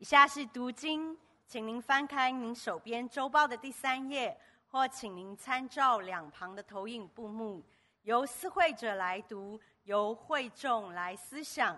[0.00, 4.38] 以下是读经，请您翻开您手边周报的第三页，
[4.68, 7.60] 或请您参照两旁的投影布幕，
[8.02, 11.76] 由思会者来读，由会众来思想。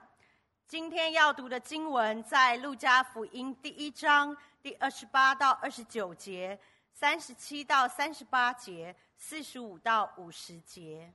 [0.67, 6.61] 今天要读的经文在路加福音第一章第二十八到二十九节，
[6.93, 11.11] 三十七到三十八节，四十五到五十节。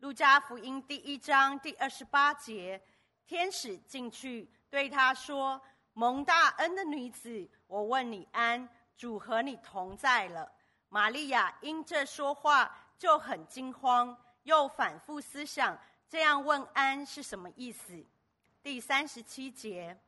[0.00, 2.82] 路加福音第一章第二十八节，
[3.24, 5.58] 天使进去对他说
[5.94, 10.52] ：“蒙大恩的女子，我问你安，主和你同在了。”
[10.90, 15.76] 玛利亚因这说话就很惊慌，又反复思想，
[16.08, 18.04] 这样问安是什么意思。
[18.62, 19.98] 第三十七节，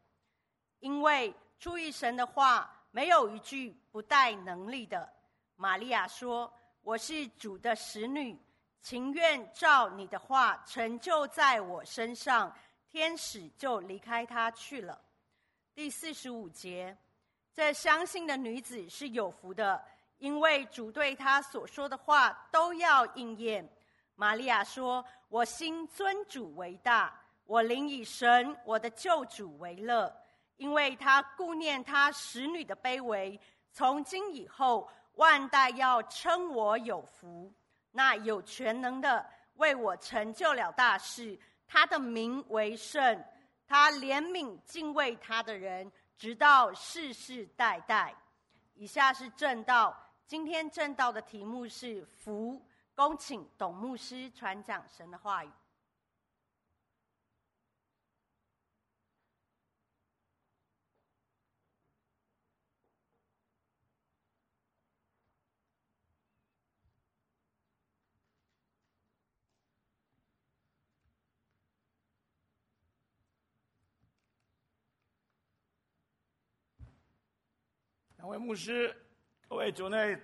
[0.78, 5.12] 因为出于神的话，没有一句不带能力的。
[5.56, 8.38] 玛利亚说：“我是主的使女，
[8.80, 12.54] 情愿照你的话成就在我身上。”
[12.88, 14.98] 天使就离开她去了。
[15.76, 16.96] 第四十五节，
[17.52, 19.84] 这相信的女子是有福的，
[20.16, 23.68] 因为主对她所说的话都要应验。
[24.14, 30.10] 玛利亚说：“我心尊主为大。”我灵以神，我的救主为乐，
[30.56, 33.38] 因为他顾念他使女的卑微。
[33.70, 37.52] 从今以后，万代要称我有福。
[37.90, 39.24] 那有全能的
[39.56, 43.22] 为我成就了大事，他的名为圣。
[43.66, 48.14] 他怜悯敬畏他的人，直到世世代代。
[48.74, 52.62] 以下是正道，今天正道的题目是福。
[52.94, 55.50] 恭请董牧师传讲神的话语。
[78.26, 78.92] 各位牧师，
[79.48, 80.20] 各位主内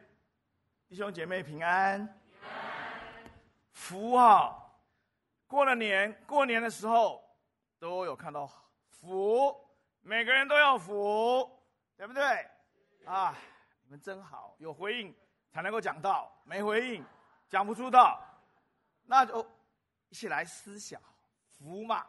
[0.89, 2.20] 弟兄姐妹平安。
[3.70, 4.61] 福啊！
[5.46, 7.23] 过了年，过年的时候
[7.79, 8.45] 都有看到
[8.89, 9.57] 福，
[10.01, 11.48] 每个人都要福，
[11.96, 12.45] 对不对？
[13.05, 13.39] 啊，
[13.85, 15.14] 你们真好，有回应
[15.52, 17.05] 才能够讲到，没回应
[17.48, 18.20] 讲不出道。
[19.05, 19.48] 那就
[20.08, 21.01] 一起来思想
[21.46, 22.05] 福嘛，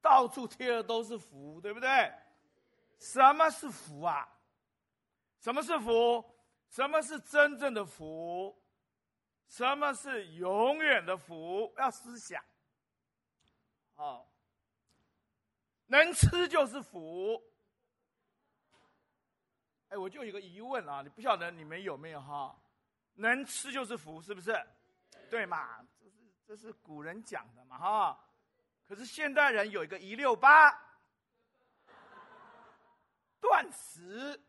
[0.00, 2.12] 到处贴的都是福，对不对？
[3.00, 4.28] 什么是福啊？
[5.46, 6.24] 什么是福？
[6.70, 8.60] 什么是真正的福？
[9.46, 11.72] 什么是永远的福？
[11.78, 12.44] 要思想。
[13.94, 14.26] 哦，
[15.86, 17.40] 能吃就是福。
[19.90, 22.60] 哎，我就有个疑问啊，你不晓得你们有没有哈？
[23.14, 24.52] 能吃就是福，是不是？
[25.30, 25.80] 对嘛？
[26.00, 28.20] 这是这是古人讲的嘛哈。
[28.84, 30.76] 可是现代人有一个一六八，
[33.38, 34.42] 断食。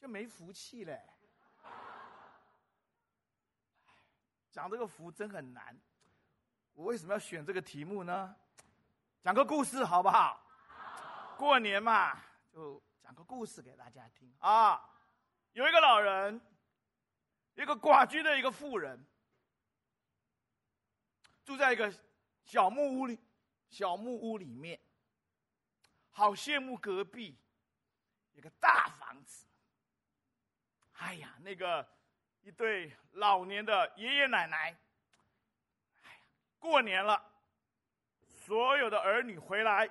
[0.00, 1.02] 就没福气嘞！
[4.50, 5.78] 讲这个福真很难。
[6.74, 8.36] 我为什么要选这个题目呢？
[9.22, 10.40] 讲个故事好不好？
[11.36, 12.16] 过年嘛，
[12.52, 14.88] 就讲个故事给大家听啊。
[15.52, 16.40] 有一个老人，
[17.54, 19.04] 一个寡居的一个妇人，
[21.44, 21.92] 住在一个
[22.44, 23.18] 小木屋里，
[23.68, 24.80] 小木屋里面，
[26.10, 27.36] 好羡慕隔壁
[28.34, 28.94] 一个大。
[30.98, 31.86] 哎呀，那个
[32.42, 34.76] 一对老年的爷爷奶奶，
[36.02, 36.20] 哎呀，
[36.58, 37.22] 过年了，
[38.26, 39.88] 所有的儿女回来，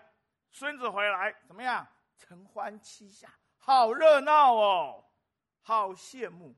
[0.52, 1.88] 孙子回来，怎么样？
[2.18, 5.06] 承欢膝下，好热闹哦，
[5.62, 6.56] 好羡慕。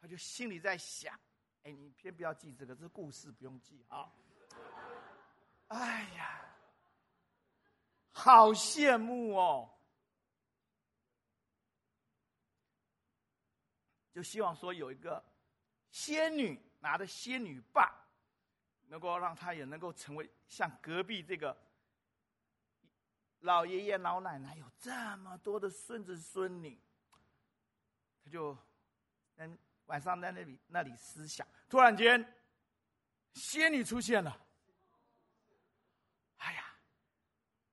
[0.00, 1.14] 他就心里在想：
[1.62, 4.12] 哎，你先不要记这个，这故事不用记啊。
[5.68, 6.40] 哎呀，
[8.10, 9.70] 好羡慕哦。
[14.12, 15.24] 就希望说有一个
[15.90, 17.90] 仙女拿着仙女棒，
[18.88, 21.56] 能够让他也能够成为像隔壁这个
[23.40, 26.78] 老爷爷老奶奶有这么多的孙子孙女，
[28.22, 28.56] 他就
[29.36, 32.22] 嗯晚上在那里那里思想，突然间
[33.34, 34.46] 仙女出现了。
[36.36, 36.64] 哎呀，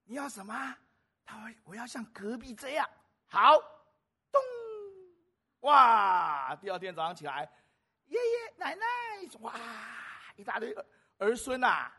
[0.06, 0.78] 你要什么？
[1.26, 2.90] 他说我要像隔壁这样
[3.28, 3.79] 好。
[5.62, 6.56] 哇！
[6.56, 7.50] 第二天早上起来，
[8.08, 8.86] 爷爷奶奶
[9.42, 9.54] 哇，
[10.36, 10.76] 一大堆
[11.18, 11.96] 儿孙呐、啊。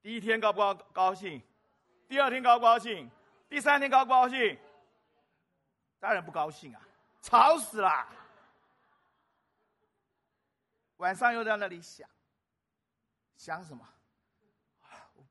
[0.00, 1.42] 第一天高不高高兴？
[2.08, 3.10] 第二天高不高兴？
[3.48, 4.58] 第三天高不高兴？
[5.98, 6.80] 当然不高兴啊，
[7.22, 8.06] 吵死了。
[10.98, 12.08] 晚上又在那里想，
[13.36, 13.86] 想什么？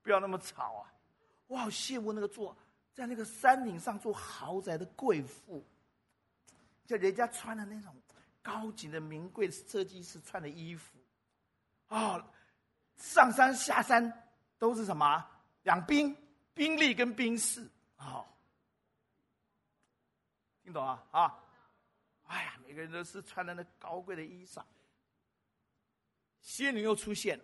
[0.02, 0.94] 不要那么吵啊！
[1.48, 2.56] 我好羡慕那个坐
[2.94, 5.66] 在那个山顶上住豪宅的贵妇，
[6.88, 7.94] 就人家穿的那种
[8.42, 10.98] 高级的名贵的设计师穿的衣服，
[11.90, 12.26] 哦，
[12.96, 15.24] 上山下山都是什么？
[15.64, 16.16] 养兵、
[16.54, 18.26] 兵力跟兵士，哦，
[20.64, 21.06] 听懂啊？
[21.12, 21.44] 啊，
[22.28, 24.64] 哎呀，每个人都是穿的那高贵的衣裳。
[26.40, 27.38] 仙女又出现，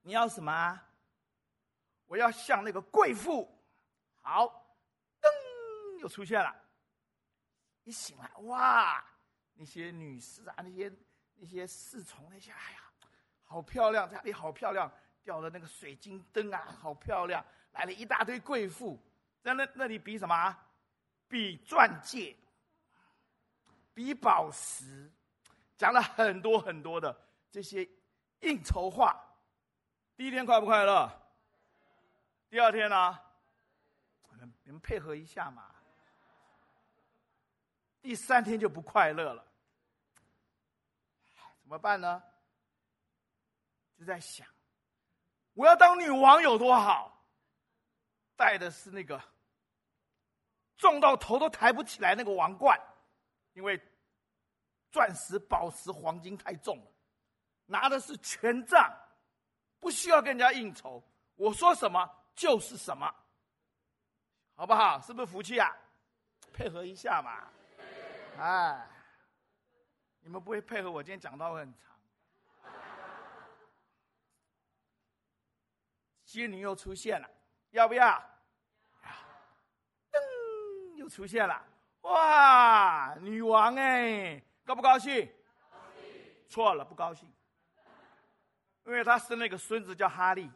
[0.00, 0.80] 你要什么？
[2.06, 3.46] 我要像那个贵妇。
[4.22, 4.46] 好，
[5.20, 6.67] 噔，又出现了。
[7.88, 9.02] 一醒来，哇，
[9.54, 10.92] 那些女士啊，那些
[11.36, 12.82] 那些侍从那些，哎呀，
[13.42, 14.92] 好漂亮，家里好漂亮，
[15.22, 17.42] 吊的那个水晶灯啊，好漂亮。
[17.72, 19.02] 来了一大堆贵妇，
[19.40, 20.54] 在那那里比什么？
[21.28, 22.36] 比钻戒，
[23.94, 25.10] 比宝石，
[25.78, 27.18] 讲了很多很多的
[27.50, 27.88] 这些。
[28.40, 29.18] 应酬话，
[30.14, 31.10] 第一天快不快乐？
[32.50, 33.18] 第二天呢？
[34.62, 35.74] 你们配合一下嘛。
[38.08, 39.44] 第三天就不快乐了，
[41.60, 42.22] 怎么办呢？
[43.98, 44.48] 就在想，
[45.52, 47.22] 我要当女王有多好？
[48.34, 49.22] 戴的是那个
[50.78, 52.80] 重到头都抬不起来那个王冠，
[53.52, 53.78] 因为
[54.90, 56.90] 钻石、宝石、黄金太重了。
[57.66, 58.90] 拿的是权杖，
[59.78, 61.04] 不需要跟人家应酬，
[61.34, 63.14] 我说什么就是什么，
[64.54, 64.98] 好不好？
[65.02, 65.76] 是不是福气啊？
[66.54, 67.52] 配合一下嘛！
[68.38, 68.86] 哎，
[70.20, 71.88] 你们不会配合我，今天讲道会很长。
[76.24, 77.28] 仙女又出现了，
[77.70, 78.06] 要不要？
[80.12, 81.66] 噔，又出现了，
[82.02, 83.16] 哇！
[83.20, 85.26] 女王哎，高不高兴？
[85.70, 86.46] 高兴。
[86.48, 87.32] 错了，不高兴。
[88.84, 90.48] 因为他生了一个孙子叫哈利，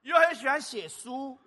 [0.00, 1.38] 又很喜欢写书，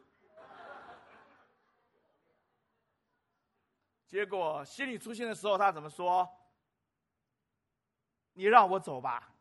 [4.15, 6.25] 结果仙女出现的时候，他怎么说？
[8.31, 9.35] 你让我走吧。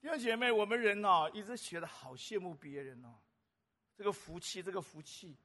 [0.00, 3.18] 弟兄姐妹，我们人哦，一直学的好羡慕别人哦，
[3.96, 5.36] 这个福气，这个福气。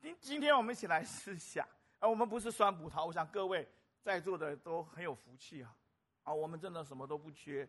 [0.00, 1.68] 今今天我们一起来思想，
[1.98, 3.68] 啊我们不是酸葡萄，我想各位
[4.00, 5.76] 在座的都很有福气啊。
[6.22, 7.68] 啊，我们真的什么都不缺，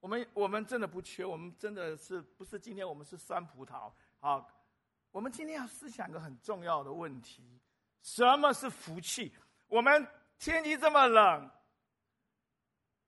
[0.00, 3.90] 我们我们真的不缺，我们真的是不是今天我们是酸葡萄？
[4.20, 4.46] 啊，
[5.12, 7.58] 我们今天要思想一个很重要的问题：
[8.06, 9.34] 什么是福气？
[9.66, 10.06] 我们
[10.38, 11.50] 天气这么冷，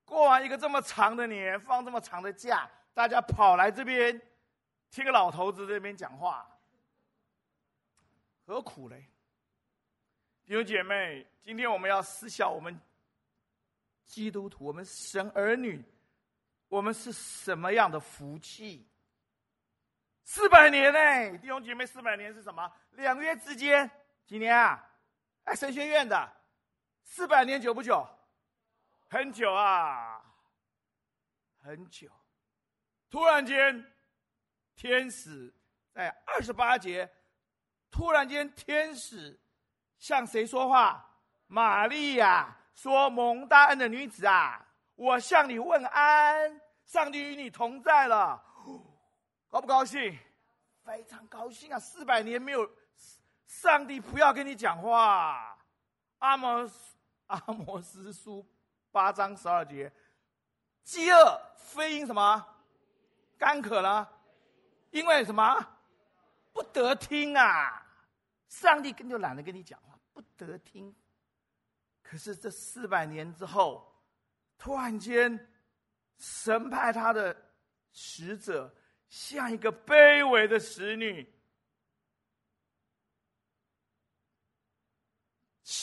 [0.04, 4.20] 过完一个这么长的年，放这么长的假，大家跑来这边
[4.90, 6.44] 听个老头子这边讲话，
[8.44, 9.08] 何苦嘞？
[10.44, 12.76] 弟兄姐妹，今天我们要思想我们。
[14.04, 15.84] 基督徒，我们神儿女，
[16.68, 18.88] 我们是什么样的福气？
[20.24, 21.38] 四百年呢？
[21.38, 22.72] 弟兄姐妹，四百年是什么？
[22.92, 23.88] 两个月之间
[24.24, 24.82] 几年啊？
[25.48, 26.30] 哎，神学院的
[27.04, 28.06] 四百年久不久？
[29.08, 30.22] 很久啊，
[31.62, 32.06] 很久。
[33.08, 33.82] 突然间，
[34.76, 35.50] 天使
[35.94, 37.10] 在二十八节，
[37.90, 39.40] 突然间天使
[39.98, 41.02] 向谁说话？
[41.46, 42.54] 玛利亚。
[42.74, 48.40] 说蒙大恩的女子啊，我向你问安，上帝与你同在了，
[49.48, 50.16] 高不高兴？
[50.84, 51.78] 非常高兴啊！
[51.80, 52.70] 四百年没有，
[53.48, 55.58] 上帝不要跟你讲话。
[56.18, 56.70] 阿摩
[57.26, 58.46] 阿摩司书
[58.90, 59.90] 八章十二节，
[60.84, 62.46] 饥饿非因什么？
[63.38, 64.08] 干渴了，
[64.90, 65.66] 因为什么？
[66.52, 67.86] 不得听啊！
[68.48, 70.94] 上帝根本就懒得跟你讲话，不得听。
[72.02, 73.94] 可是这四百年之后，
[74.58, 75.48] 突然间，
[76.18, 77.36] 神派他的
[77.92, 78.74] 使者，
[79.08, 81.32] 像一个卑微的使女，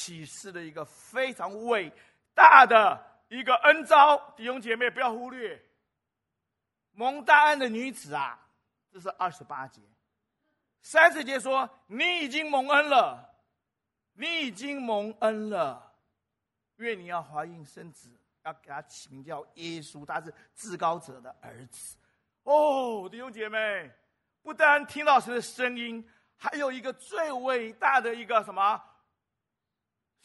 [0.06, 1.92] 启示了一个非常伟
[2.36, 4.16] 大的一个恩召。
[4.38, 5.60] 弟兄姐妹，不要忽略，
[6.92, 8.40] 蒙大恩的女子啊，
[8.92, 9.82] 这是二十八节，
[10.84, 13.34] 三十节说：“你已经蒙恩了，
[14.14, 15.82] 你已经蒙恩了。”
[16.78, 18.08] 愿你要怀孕生子，
[18.44, 21.98] 要给他起名叫耶稣，他是至高者的儿子。
[22.44, 23.92] 哦，弟兄姐妹，
[24.44, 26.08] 不但听到神的声音，
[26.38, 28.80] 还有一个最伟大的一个什么？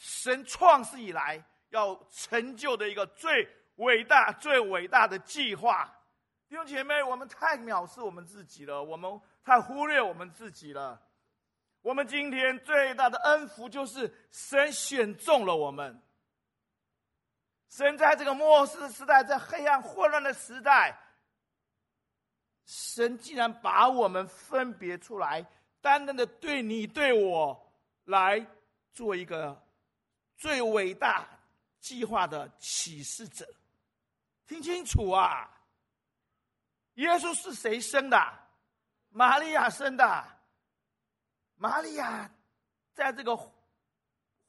[0.01, 1.39] 神创世以来
[1.69, 5.95] 要成就的一个最伟大、最伟大的计划。
[6.47, 10.99] 弟兄姐妹，我们太藐视我们自己了，我们太忽略我们自己了。
[11.83, 16.01] 我们今天最大的恩福就是神选中了我们。
[17.69, 20.97] 神在这个末世时代，在黑暗混乱的时代，
[22.65, 25.45] 神既然把我们分别出来，
[25.79, 27.71] 单单的对你对我
[28.05, 28.43] 来
[28.93, 29.61] 做一个
[30.41, 31.23] 最伟大
[31.79, 33.47] 计划的启示者，
[34.47, 35.47] 听清楚啊！
[36.95, 38.19] 耶稣是谁生的？
[39.09, 40.25] 玛利亚生的。
[41.57, 42.27] 玛利亚
[42.91, 43.37] 在这个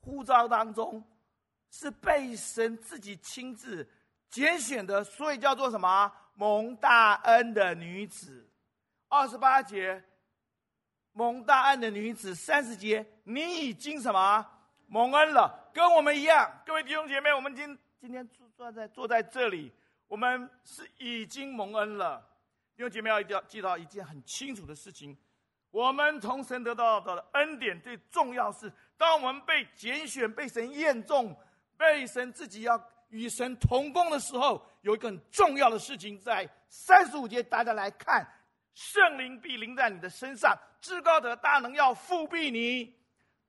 [0.00, 1.04] 呼召当中，
[1.70, 3.86] 是被神自己亲自
[4.30, 6.10] 拣选的，所以叫做什么？
[6.32, 8.48] 蒙大恩的女子。
[9.08, 10.02] 二十八节，
[11.12, 12.34] 蒙大恩的女子。
[12.34, 14.46] 三十节，你已经什么？
[14.86, 16.50] 蒙恩了，跟我们一样。
[16.66, 19.72] 各位弟兄姐妹，我们今今天坐在坐在这里，
[20.06, 22.20] 我们是已经蒙恩了。
[22.76, 25.16] 弟兄姐妹要一定要记到一件很清楚的事情：
[25.70, 31.34] 我们从神得到的恩典，最重要是，当我们被拣选、被神验中、
[31.76, 38.26] 被神自己要与神同工的时候，有一个很重要的事情，在三十五节，大家来看，
[38.74, 42.94] 圣灵必临在你的身上，至高的大能要覆庇你。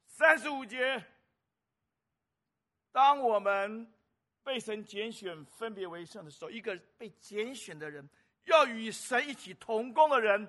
[0.05, 1.03] 三十五节，
[2.93, 3.91] 当我们
[4.43, 8.07] 被神拣选、分别为圣的时候，一个被拣选的人。
[8.45, 10.45] 要与神一起同工的人，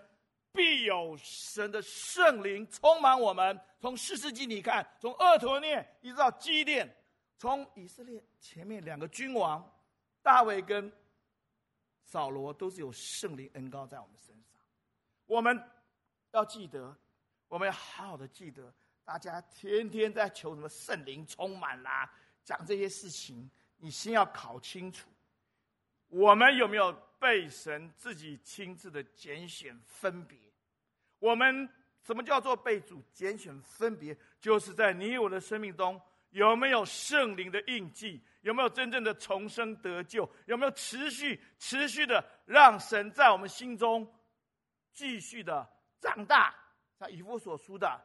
[0.51, 3.57] 必有神的圣灵充满我们。
[3.81, 6.93] 从四世纪你看，从厄陀聂一直到基甸，
[7.39, 9.65] 从以色列前面两个君王
[10.23, 10.93] 大卫跟
[12.03, 14.61] 扫罗，都是有圣灵恩膏在我们身上。
[15.27, 15.57] 我们
[16.33, 16.97] 要记得，
[17.47, 18.75] 我们要好好的记得。
[19.05, 22.13] 大家天天在求什么圣灵充满啦，
[22.45, 25.09] 讲这些事情，你先要考清楚，
[26.09, 26.95] 我们有没有？
[27.17, 30.39] 被神自己亲自的拣选分别，
[31.19, 31.67] 我们
[32.03, 34.15] 什么叫做被主拣选分别？
[34.43, 35.99] 就是在你我的生命中
[36.29, 38.23] 有没有圣灵的印记？
[38.43, 40.29] 有没有真正的重生得救？
[40.45, 44.07] 有没有持续持续的让神在我们心中
[44.93, 45.67] 继续的
[45.99, 46.55] 长大？
[46.99, 47.99] 像以弗所书的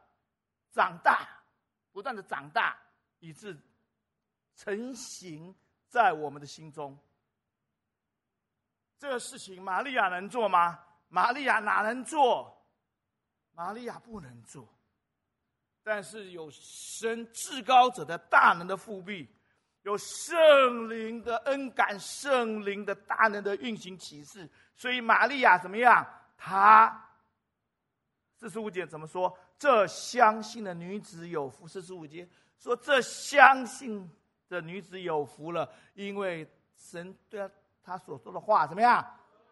[0.72, 1.28] 长大，
[1.92, 2.74] 不断的长大，
[3.18, 3.54] 以致
[4.60, 5.54] 成型
[5.88, 6.98] 在我们的心中。
[8.98, 10.78] 这个事情，玛利亚能做吗？
[11.08, 12.62] 玛利亚哪能做？
[13.52, 14.68] 玛利亚不能做。
[15.82, 19.26] 但是有神至高者的大能的覆庇，
[19.80, 26.06] 有圣灵的恩感，圣灵的大能的运行启示，所以玛利亚怎么样？
[26.36, 27.08] 她
[28.36, 29.34] 四十五节怎么说？
[29.58, 31.66] 这相信的女子有福。
[31.66, 34.06] 四十五节说：“这相信
[34.50, 37.50] 的女子有福了，因为神对她。”
[37.82, 39.04] 他所说的话怎么样，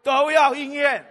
[0.02, 1.02] 都要应验。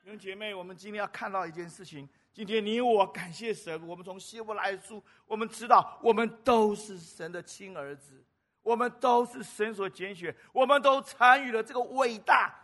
[0.00, 2.08] 弟兄姐妹，我们今天要看到一件事情。
[2.32, 8.24] 今天你我感谢神，我们从希伯来书，我们知道我们都是神的亲儿子，
[8.62, 12.54] 我们都是神所拣选，我们都参与了这个伟大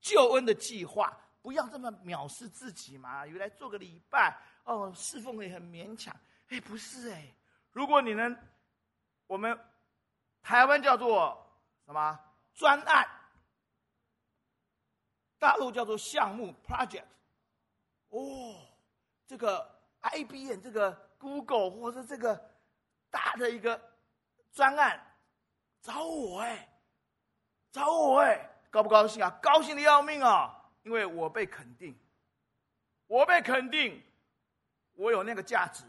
[0.00, 1.16] 救恩的计划。
[1.40, 3.24] 不要这么藐视自己嘛！
[3.24, 6.14] 原来做个礼拜哦，侍奉也很勉强。
[6.48, 7.32] 哎，不是哎，
[7.72, 8.36] 如果你能，
[9.26, 9.58] 我们
[10.42, 11.40] 台湾叫做。
[11.84, 12.18] 什么
[12.54, 13.04] 专案？
[15.36, 17.04] 大陆叫做项目 （project）。
[18.10, 18.54] 哦，
[19.26, 19.68] 这个
[20.00, 22.40] IBM、这个 Google 或者这个
[23.10, 23.78] 大的一个
[24.52, 25.04] 专案，
[25.80, 26.68] 找我哎，
[27.72, 29.28] 找我哎，高不高兴啊？
[29.42, 30.70] 高兴的要命啊！
[30.84, 31.98] 因为我被肯定，
[33.08, 34.02] 我被肯定，
[34.92, 35.84] 我有那个价值，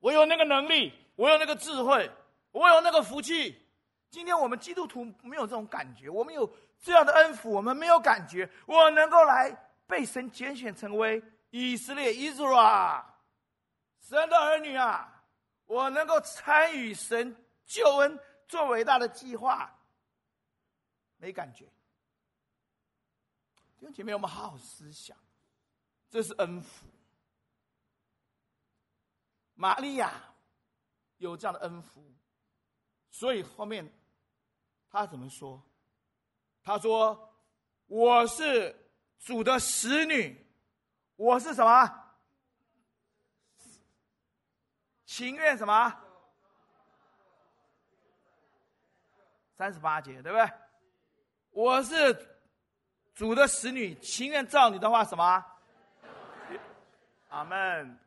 [0.00, 2.10] 我有那个能力，我有那个智慧，
[2.52, 3.62] 我有那个福气。
[4.10, 6.50] 今天我们基督徒没有这种感觉，我们有
[6.80, 8.48] 这样的恩福，我们没有感觉。
[8.66, 9.50] 我能够来
[9.86, 13.04] 被神拣选成为以色列 Israel
[14.00, 15.12] 神的儿女啊！
[15.66, 17.36] 我能够参与神
[17.66, 19.76] 救恩做伟大的计划，
[21.16, 21.64] 没感觉。
[23.76, 25.16] 弟兄姐妹，我们好好思想，
[26.08, 26.86] 这是恩福。
[29.56, 30.12] 玛利亚
[31.16, 32.14] 有这样的恩福。
[33.10, 33.92] 所以后面
[34.88, 35.60] 他怎么说？
[36.62, 37.36] 他说
[37.86, 38.74] ：“我是
[39.18, 40.46] 主的使女，
[41.16, 42.14] 我是什么？
[45.04, 46.02] 情愿什么？
[49.54, 50.52] 三十八节对不对？
[51.50, 52.38] 我是
[53.14, 55.44] 主的使女，情愿照你的话什么？
[57.28, 57.98] 阿门。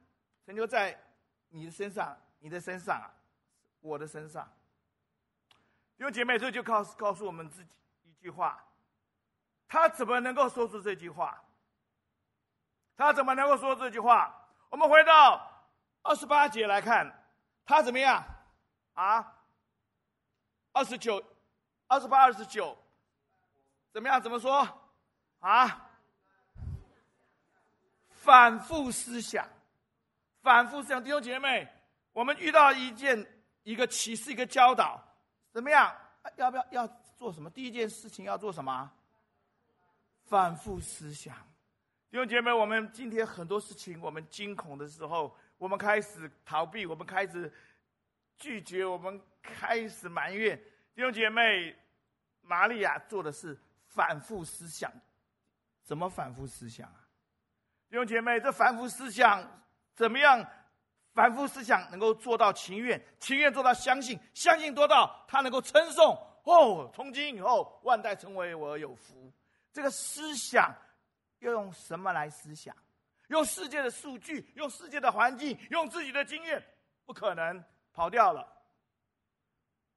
[0.45, 0.99] 神就在
[1.49, 3.11] 你的身上，你的身上啊，
[3.81, 4.47] 我的身上。”
[5.97, 8.63] 弟兄姐妹，这就告诉告诉我们自己一句话：
[9.67, 11.43] 他怎么能够说出这句话？
[12.95, 14.47] 他怎么能够说这句话？
[14.69, 15.65] 我们回到
[16.01, 17.25] 二十八节来看，
[17.65, 18.23] 他怎么样？
[18.93, 19.35] 啊，
[20.73, 21.23] 二十九、
[21.87, 22.77] 二十八、二十九，
[23.91, 24.21] 怎么样？
[24.21, 24.67] 怎么说？
[25.39, 25.89] 啊，
[28.09, 29.47] 反复思想，
[30.41, 31.67] 反复思想，弟兄姐妹，
[32.13, 33.25] 我们遇到一件
[33.63, 35.01] 一个启示，一个教导，
[35.51, 35.95] 怎么样？
[36.35, 37.49] 要不要要做什么？
[37.49, 38.91] 第一件事情要做什么？
[40.25, 41.35] 反复思想，
[42.11, 47.51] 弟兄姐妹，我们今天很多事情，我们惊恐的时候，我们开始逃避，我们开始
[48.37, 50.55] 拒绝，我们开始埋怨。
[50.93, 51.75] 弟兄姐妹，
[52.41, 54.91] 玛利亚做的是反复思想，
[55.83, 57.07] 怎么反复思想啊？
[57.89, 59.41] 弟兄姐妹，这反复思想
[59.99, 60.47] 怎么样？
[61.13, 66.17] 反复思想能够做到情愿，情愿做到相信，相信做到他能够称颂。
[66.43, 69.29] 哦，从今以后，万代称为我有福。
[69.73, 70.73] 这个思想
[71.39, 72.73] 要用什么来思想？
[73.27, 76.63] 用世界的数据，用世界的环境，用自己的经验，
[77.05, 78.47] 不可能跑掉了。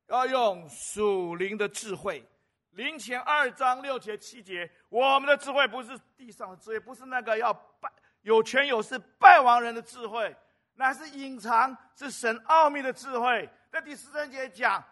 [0.08, 2.28] 要用属灵的智慧。
[2.70, 7.52] 灵前二章六节七节，我们的智慧不是地上的智慧，不是那个要
[8.22, 10.34] 有权有势败亡人的智慧，
[10.74, 13.48] 乃是隐藏是神奥秘的智慧。
[13.70, 14.82] 在第十三节讲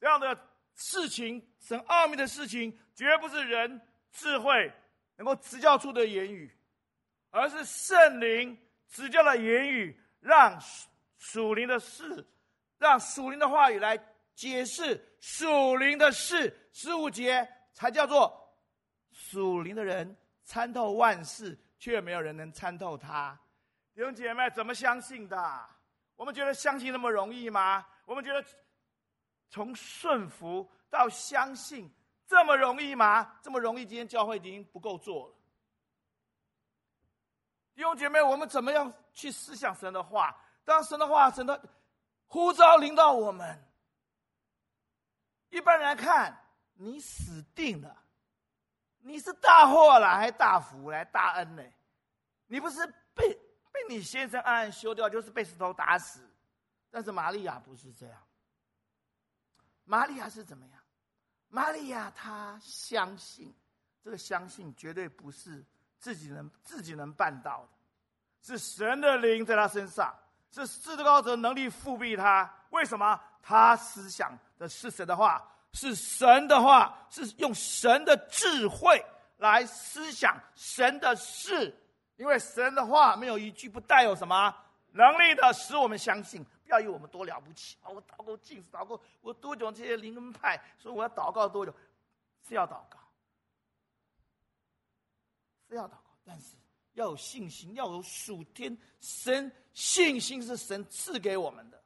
[0.00, 0.34] 这样的
[0.74, 3.80] 事情，神奥秘的事情，绝不是人。
[4.16, 4.72] 智慧
[5.16, 6.56] 能够指教出的言语，
[7.30, 8.56] 而是圣灵
[8.88, 10.56] 指教的言语，让
[11.18, 12.24] 属灵的事，
[12.78, 13.98] 让属灵的话语来
[14.36, 16.56] 解释属灵的事。
[16.72, 18.32] 十五节才叫做
[19.10, 23.38] 属灵的人参透万事，却没有人能参透他。
[23.92, 25.68] 弟兄姐妹，怎么相信的？
[26.16, 27.86] 我们觉得相信那么容易吗？
[28.06, 28.42] 我们觉得
[29.50, 31.94] 从顺服到相信。
[32.26, 33.38] 这么容易吗？
[33.42, 33.84] 这么容易？
[33.84, 35.34] 今天教会已经不够做了。
[37.74, 40.34] 弟兄姐妹，我们怎么样去思想神的话？
[40.64, 41.62] 当神的话、神的
[42.24, 43.62] 呼召临到我们，
[45.50, 46.34] 一般人来看，
[46.72, 48.03] 你死定了，
[49.06, 51.62] 你是大祸了，还大福来大恩呢？
[52.46, 53.28] 你不是被
[53.70, 56.26] 被你先生暗暗休掉，就是被石头打死。
[56.90, 58.18] 但是玛利亚不是这样，
[59.84, 60.80] 玛利亚是怎么样？
[61.48, 63.54] 玛利亚，她相信，
[64.02, 65.62] 这个相信绝对不是
[65.98, 67.68] 自己能自己能办到的，
[68.40, 70.14] 是神的灵在她身上，
[70.50, 72.50] 是至高者能力复辟她。
[72.70, 73.20] 为什么？
[73.42, 79.04] 她思想的是神的话，是神的话，是用神的智慧
[79.36, 81.78] 来思想神的事。
[82.16, 84.54] 因为神的话没有一句不带有什么
[84.92, 86.42] 能力的，使我们相信。
[86.64, 87.90] 不要以为我们多了不起啊！
[87.90, 89.70] 我祷告禁食，祷告我多久？
[89.70, 91.74] 这些灵恩派说我要祷告多久？
[92.48, 92.98] 是要祷告，
[95.68, 96.54] 是要祷告，但是
[96.94, 101.82] 要有信心，要有属天神信心是神赐给我们的。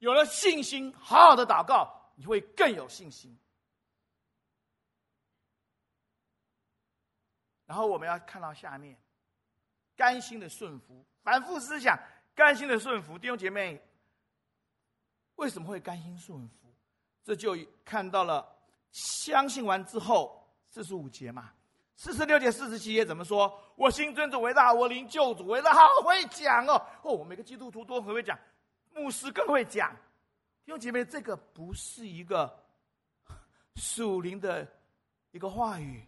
[0.00, 3.36] 有了信心，好好的祷告，你会更有信心。
[7.66, 8.96] 然后我们要看到下面，
[9.96, 11.98] 甘心的顺服，反复思想。
[12.34, 13.78] 甘心的顺服，弟兄姐妹，
[15.34, 16.74] 为什么会甘心顺服？
[17.22, 18.56] 这就看到了，
[18.90, 21.52] 相信完之后，四十五节嘛，
[21.94, 23.62] 四十六节、四十七节怎么说？
[23.76, 26.86] 我信尊主为大，我灵救主为大，好会讲哦！
[27.02, 28.38] 哦，每个基督徒都很会讲，
[28.94, 29.94] 牧师更会讲。
[30.64, 32.64] 弟兄姐妹，这个不是一个
[33.74, 34.66] 属灵的
[35.32, 36.06] 一个话语，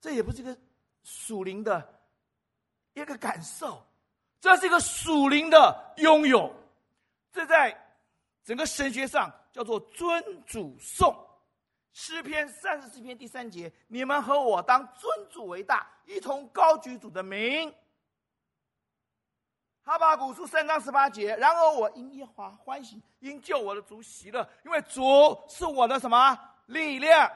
[0.00, 0.56] 这也不是一个
[1.04, 2.00] 属灵的
[2.92, 3.82] 一个感受。
[4.38, 6.54] 这是一个属灵的拥有，
[7.32, 7.74] 这在
[8.44, 11.16] 整个神学上叫做尊主颂。
[11.94, 17.74] 诗篇三十四篇第三节：你们和我当尊主为大，一同高举主的名。
[19.86, 25.00] 哈巴古书三章十八节：然而我因耶华欢喜，因救我的主喜乐，因为主
[25.48, 27.30] 是我的什么力量？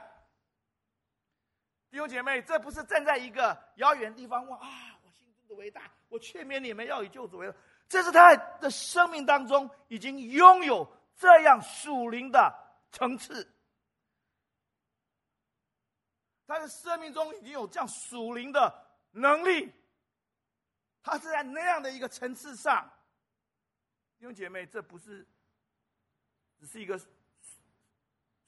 [1.93, 4.99] 弟兄姐妹，这不是站在一个遥远地方哇啊！
[5.05, 5.83] 我心中的伟大。
[6.09, 7.55] 我劝勉你们要以救主为乐，
[7.89, 10.85] 这是他的生命当中已经拥有
[11.15, 12.53] 这样属灵的
[12.91, 13.49] 层次，
[16.49, 18.75] 他的生命中已经有这样属灵的
[19.13, 19.73] 能力，
[21.03, 22.91] 他是在那样的一个层次上。
[24.19, 25.27] 弟兄姐妹，这不是
[26.59, 27.01] 只是一个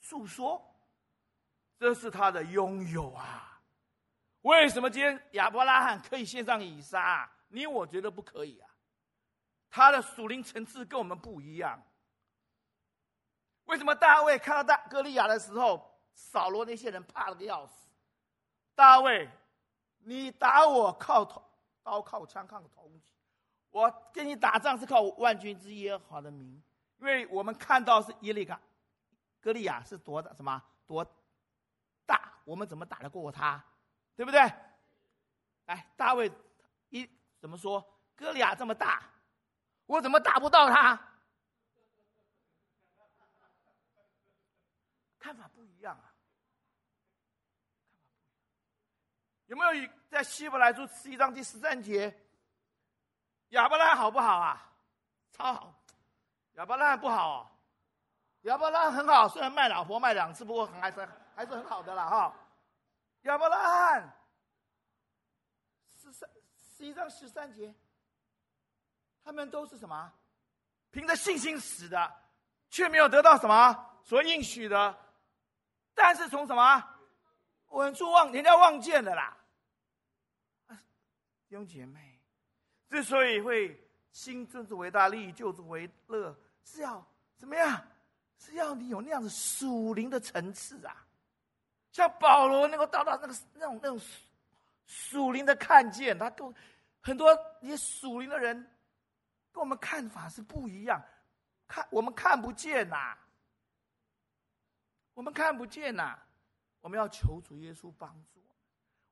[0.00, 0.62] 诉说，
[1.78, 3.60] 这是他的拥有啊！
[4.42, 7.30] 为什么今天亚伯拉罕可以献上以撒？
[7.48, 8.68] 你我觉得不可以啊，
[9.70, 11.82] 他的属灵层次跟我们不一样。
[13.64, 17.88] 为什么大卫看到大歌利亚的时候，扫罗那些人怕了个要死？
[18.74, 19.30] 大卫，
[19.98, 21.42] 你打我靠头
[21.82, 23.02] 刀靠枪靠铜戟，
[23.70, 26.62] 我跟你打仗是靠万军之耶和的名，
[26.98, 28.58] 因为我们看到是耶利哥，
[29.40, 31.04] 歌利亚是多大什么多
[32.06, 33.62] 大，我们怎么打得过他？
[34.14, 34.40] 对不对？
[35.64, 36.30] 来，大卫
[36.90, 37.08] 一
[37.40, 37.84] 怎么说？
[38.14, 39.02] 歌利亚这么大，
[39.86, 41.08] 我怎么打不到他？
[45.18, 46.11] 看法不一样啊。
[49.52, 52.18] 有没有在希伯来书十一章第十三节？
[53.50, 54.72] 亚伯拉罕好不好啊？
[55.30, 55.74] 超好。
[56.54, 57.50] 亚伯拉罕不好哦。
[58.44, 62.34] 亚伯拉罕很好，虽然卖老婆卖两次，不过还是还是很好的啦哈。
[63.24, 64.16] 亚伯拉罕
[66.00, 66.26] 十三
[66.78, 67.74] 十一章十三节，
[69.22, 70.10] 他们都是什么？
[70.92, 72.10] 凭着信心死的，
[72.70, 74.98] 却没有得到什么所应许的。
[75.94, 76.82] 但是从什么
[77.66, 79.36] 稳住望人家望见的啦。
[81.52, 82.18] 弟兄姐妹，
[82.88, 83.78] 之所以会
[84.10, 86.34] 新尊主为大，立以救主为乐，
[86.64, 87.86] 是要怎么样？
[88.38, 91.06] 是要你有那样子属灵的层次啊！
[91.90, 94.00] 像保罗能够达到那个那种那种
[94.86, 96.54] 属灵的看见，他跟
[97.02, 97.28] 很多
[97.60, 98.56] 你属灵的人
[99.52, 101.04] 跟我们看法是不一样，
[101.68, 103.14] 看我们看不见呐、
[105.12, 106.18] 我们看不见呐、
[106.80, 108.41] 我们要求主耶稣帮助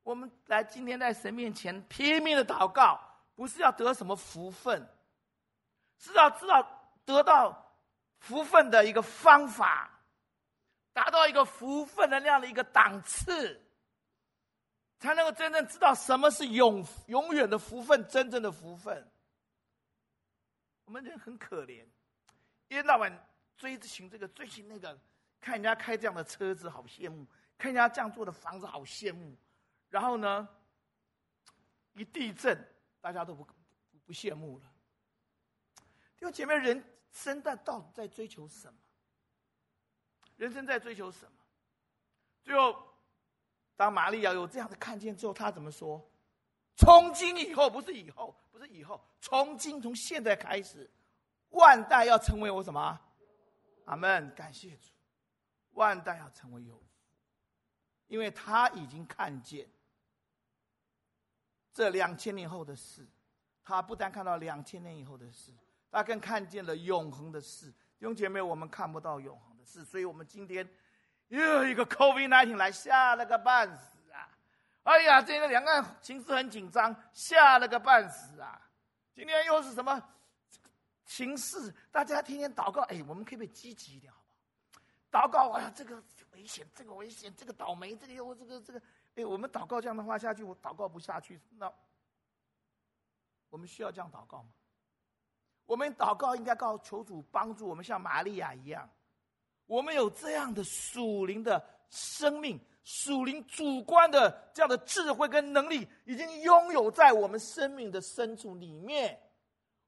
[0.03, 0.31] 我们。
[0.47, 2.99] 来今天在神面前拼命的祷告，
[3.35, 4.87] 不是要得什么福分，
[5.97, 6.61] 是要知道
[7.05, 7.67] 得到。
[8.19, 9.99] 福分的一个方法，
[10.93, 13.59] 达到一个福分的那样的一个档次，
[14.99, 19.09] 才能够真正知道什么是永永远的福分，真正的福分。
[20.85, 21.83] 我们人很可怜，
[22.67, 23.11] 一天到晚
[23.57, 24.95] 追着寻这个，追寻那个，
[25.39, 27.25] 看人家开这样的车子，好羡慕；
[27.57, 29.35] 看人家这样做的房子，好羡慕。
[29.91, 30.49] 然后呢，
[31.93, 32.67] 一地震，
[32.99, 33.53] 大家都不不，
[34.07, 34.65] 不羡慕了。
[36.19, 36.83] 因为前面人。
[37.13, 38.79] 生在到底在追求什么？
[40.37, 41.37] 人生在追求什么？
[42.41, 42.87] 最后，
[43.75, 46.09] 当玛利亚有这样的看见之后，他怎么说？
[46.77, 50.89] 从今以后，不是以后，不是以后，从今从现在开始，
[51.49, 52.97] 万代要成为我什么？
[53.83, 54.33] 阿门！
[54.33, 54.93] 感谢主，
[55.71, 56.85] 万代要成为有福，
[58.07, 59.69] 因为他已经看见
[61.73, 63.07] 这两千年后的事，
[63.63, 65.51] 他不但看到两千年以后的事。
[65.93, 70.65] 他更看见了永恒的事，弟兄姐妹，我们看不到永恒的事，所以我们今天
[71.27, 74.29] 又一个 COVID-19 来，吓了个半死啊！
[74.83, 78.69] 哎呀，这个两岸形势很紧张，吓了个半死啊！
[79.13, 80.01] 今天又是什么
[81.03, 81.75] 形势？
[81.91, 84.29] 大家天天祷告，哎，我们可不可以积极一点，好不
[85.17, 85.27] 好？
[85.27, 88.81] 祷告，哎呀，这个危险，这个危险，这个倒霉，这个又这个这个，
[89.15, 91.71] 哎，我们祷告这样的话下去，我祷告不下去，那
[93.49, 94.49] 我们需要这样祷告吗？
[95.65, 98.89] 我们祷告应该告求主帮助我们，像玛利亚一样，
[99.65, 109.17] 我们有这样的属灵的生命、属灵主观的这样的智慧跟能力，已经拥有在我们生命的深处里面。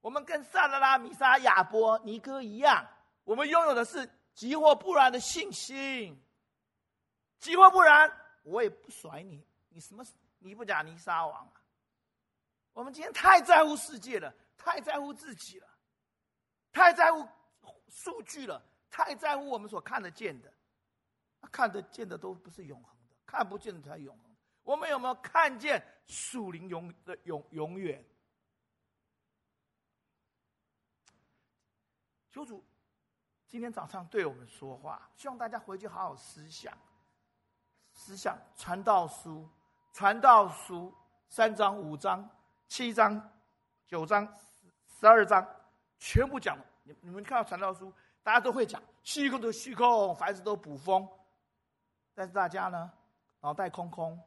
[0.02, 2.86] 我们跟撒拉拉、米沙、亚伯、尼哥一样，
[3.24, 6.22] 我们拥有的是急或不然的信心。
[7.40, 8.10] 急或不然，
[8.44, 9.44] 我也不甩你。
[9.70, 10.06] 你什么
[10.38, 11.62] 尼布甲尼撒王啊？
[12.74, 15.68] 我们今天太在乎世界了，太在乎自己了。
[16.72, 17.28] 太在乎
[17.88, 20.52] 数据了，太在乎我们所看得见的，
[21.52, 24.36] 看得见的都不是永恒的，看不见的才永恒。
[24.64, 28.04] 我们有没有看见属灵永的永永远？
[32.32, 32.66] 求主
[33.48, 36.76] 今天早上对我们说话，希望大家回去好好思想。
[38.04, 39.48] 思想传道书，
[39.94, 40.94] 传道书
[41.30, 42.30] 三章、五章、
[42.68, 43.32] 七章、
[43.88, 44.28] 九章、
[45.00, 45.48] 十二章。
[46.00, 51.08] 全部讲，你你们看到传道书，大家都会讲，虚空的虚空，凡事都捕风。
[52.14, 52.92] 但是大家呢，
[53.40, 54.22] 脑袋空空。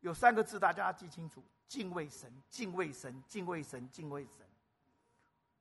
[0.00, 4.44] 有三个字大家要记清楚：敬畏神，敬畏神，敬畏神，敬畏神。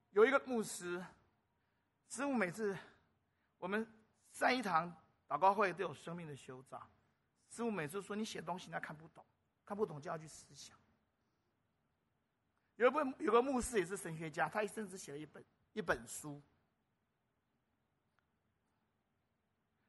[0.10, 1.06] 有一个牧师，
[2.10, 2.76] 师傅每次
[3.60, 3.88] 我们
[4.32, 4.92] 三一堂
[5.34, 6.88] 祷告会都有生命的修造，
[7.50, 9.26] 师傅每次说，你写东西他看不懂，
[9.66, 10.80] 看不懂就要去思想。
[12.76, 15.44] 有个有个牧师也是神学家，他一生只写了一本
[15.74, 16.40] 一本书。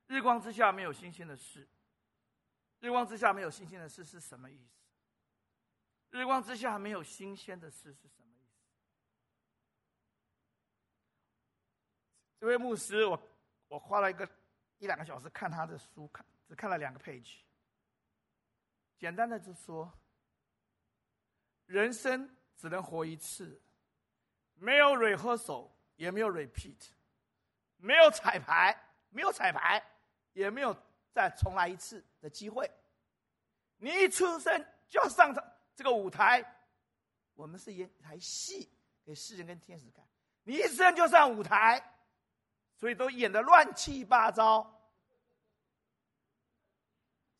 [0.06, 1.68] 日光之下没有新鲜的事。
[2.80, 4.80] 日光之下没有新鲜的事是什么意思？
[6.08, 8.62] 日光之下没有新鲜的事是什么意思？
[12.40, 13.22] 这位牧师，我
[13.68, 14.26] 我花了一个
[14.78, 17.38] 一两个小时看他的书，看只看了两个 page。
[18.96, 19.92] 简单的就说，
[21.66, 22.30] 人生。
[22.56, 23.60] 只能活一次，
[24.54, 26.92] 没有 rehearsal，也没有 repeat，
[27.76, 28.74] 没有彩排，
[29.10, 29.84] 没有彩排，
[30.32, 30.74] 也没有
[31.12, 32.70] 再重来一次的机会，
[33.76, 36.42] 你一出生就要上场这个舞台，
[37.34, 38.70] 我们是演台戏
[39.04, 40.06] 给世人跟天使看。
[40.44, 41.93] 你一生就上舞台，
[42.76, 44.62] 所以都演的乱七八糟。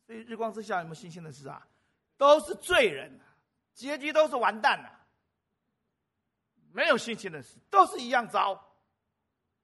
[0.05, 1.67] 所以日光之下有没有新鲜的事啊？
[2.17, 3.19] 都是罪人，
[3.73, 5.07] 结局都是完蛋了。
[6.71, 8.79] 没有新鲜的事，都是一样糟，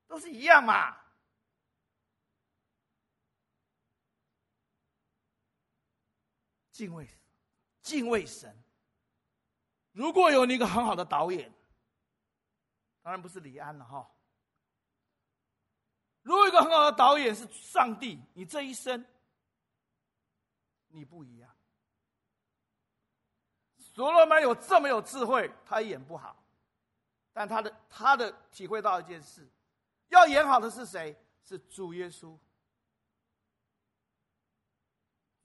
[0.07, 0.97] 都是一样嘛。
[6.71, 7.07] 敬畏，
[7.81, 8.57] 敬畏神。
[9.91, 11.53] 如果有你一个很好的导演，
[13.01, 14.10] 当然不是李安了哈。
[16.23, 19.05] 如果一个很好的导演是上帝，你这一生，
[20.88, 21.49] 你不一样。
[23.93, 26.41] 所罗门有这么有智慧，他演不好，
[27.34, 29.49] 但他的他的体会到一件事，
[30.10, 31.15] 要演好的是谁？
[31.43, 32.38] 是主耶稣。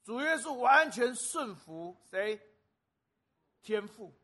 [0.03, 2.39] 主耶稣完全顺服谁？
[3.61, 4.15] 天赋。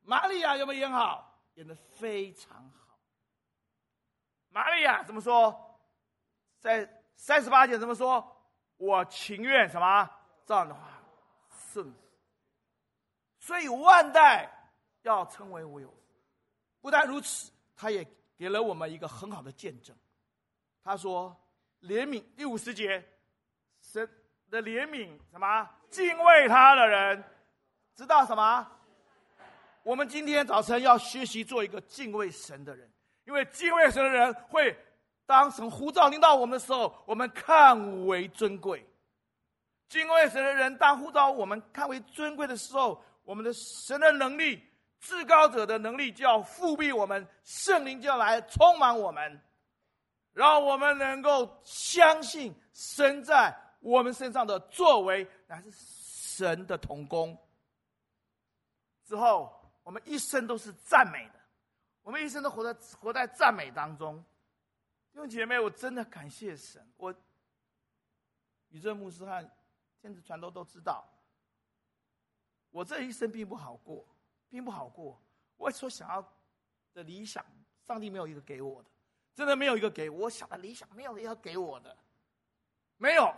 [0.00, 1.40] 玛利亚有没有演好？
[1.54, 2.98] 演的非常好。
[4.48, 5.73] 玛利亚怎么说？
[6.64, 8.26] 在三十八节怎么说？
[8.78, 10.10] 我情愿什么？
[10.46, 10.80] 这样的话，
[11.50, 11.94] 顺。
[13.38, 14.50] 所以万代
[15.02, 15.92] 要称为我有。
[16.80, 18.02] 不但如此，他也
[18.38, 19.94] 给了我们一个很好的见证。
[20.82, 21.36] 他说
[21.84, 23.06] ：“怜悯。”第五十节，
[23.82, 24.08] 神。
[24.50, 25.68] 的怜悯什么？
[25.90, 27.24] 敬畏他的人，
[27.94, 28.66] 知道什么？
[29.82, 32.88] 我们今天早晨要学习做一个敬畏神的人，
[33.24, 34.76] 因为敬畏神的人会，
[35.26, 38.86] 当神呼召领到我们的时候，我们看为尊贵。
[39.88, 44.62] 敬畏神的人，当呼召我们看为尊贵的时候，我们的神的能力、
[45.00, 49.40] 至高者的能力就要复辟我们，圣灵就要来充满我们，
[50.32, 53.54] 让我们能够相信神在。
[53.80, 57.38] 我们身上的作为乃是神的同工。
[59.06, 61.40] 之后，我们一生都是赞美的，
[62.02, 64.24] 我们一生都活在活在赞美当中。
[65.22, 66.86] 弟姐妹，我真的感谢神。
[66.96, 67.14] 我
[68.68, 69.50] 宇宙牧师和
[70.00, 71.08] 天子传道都知道，
[72.70, 74.06] 我这一生并不好过，
[74.50, 75.18] 并不好过。
[75.56, 76.22] 我所想要
[76.92, 77.44] 的理想，
[77.86, 78.90] 上帝没有一个给我的，
[79.34, 80.24] 真的没有一个给我。
[80.24, 81.96] 我想的理想，没有一个给我的，
[82.96, 83.34] 没有。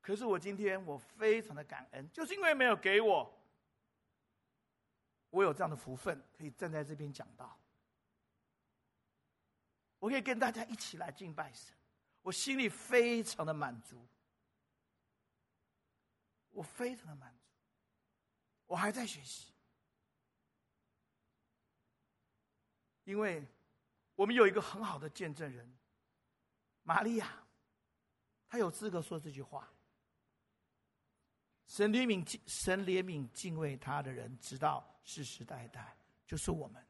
[0.00, 3.32] 可是我今天我非常的感恩，就是因为没有给我，
[5.30, 7.56] 我有这样的福分，可以站在这边讲道，
[10.02, 11.72] 我可以跟大家一起来敬拜神，
[12.22, 14.04] 我心里非常的满足，
[16.50, 17.46] 我非常的满足，
[18.66, 19.52] 我还在学习，
[23.04, 23.46] 因为
[24.16, 25.72] 我们有一个很好的见证人，
[26.82, 27.40] 玛利亚，
[28.48, 29.72] 她有资格说这句话。
[31.68, 36.84] 神怜悯敬神怜悯敬畏他的人，直到世世代代，就是我们。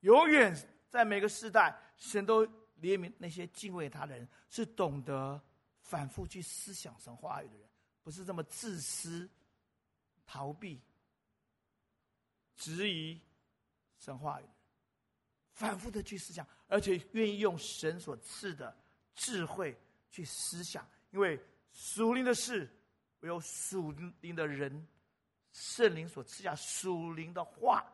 [0.00, 0.54] 永远
[0.90, 2.44] 在每个世代，神都
[2.80, 5.40] 怜悯那些敬畏他的人，是懂得
[5.80, 7.68] 反复去思想神话语的人，
[8.02, 9.26] 不是这么自私、
[10.26, 10.82] 逃避、
[12.56, 13.18] 质疑
[13.98, 14.56] 神话语的人，
[15.52, 18.76] 反复的去思想，而且愿意用神所赐的
[19.14, 21.40] 智慧去思想，因为
[21.72, 22.68] 属灵的事。
[23.20, 24.88] 唯有属灵的人，
[25.52, 27.84] 圣灵所赐下属灵的话，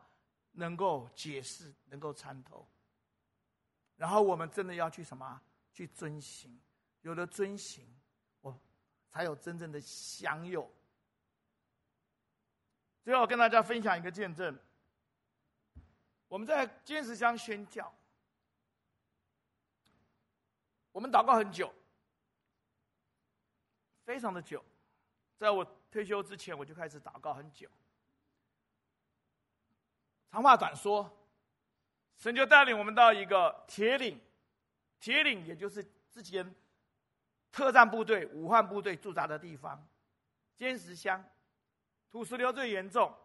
[0.53, 2.65] 能够解释，能够参透。
[3.97, 5.41] 然后我们真的要去什么？
[5.73, 6.59] 去遵行，
[7.01, 7.85] 有了遵行，
[8.41, 8.59] 我
[9.09, 10.71] 才有真正的享有。
[13.03, 14.57] 最后跟大家分享一个见证。
[16.27, 17.91] 我们在尖石乡宣教，
[20.91, 21.73] 我们祷告很久，
[24.03, 24.63] 非常的久。
[25.37, 27.69] 在我退休之前，我就开始祷告很久。
[30.29, 31.16] 长话短说，
[32.17, 34.19] 神就带领我们到一个铁岭，
[34.99, 36.55] 铁岭也就是之前
[37.51, 39.87] 特战部队、武汉部队驻扎的地方，
[40.55, 41.23] 尖石乡，
[42.09, 43.15] 土石流最严重，